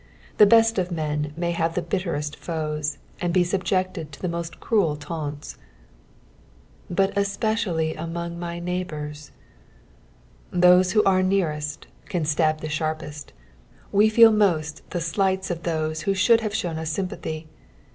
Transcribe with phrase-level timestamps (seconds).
[0.39, 4.59] The best of men ma; have the bitterest foes, and be subject«l to the most
[4.59, 5.59] cniel taunts."
[6.97, 9.29] Hut etpeeially amonff ray neighiourt."
[10.49, 13.31] Those who are nearest can stab the sharpest.
[13.91, 17.45] We feel moat the slights of those who should have shown ua sympathy.